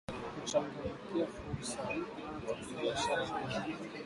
[0.35, 3.75] Kuchangamkia fursa mpya za kibiashara Kongo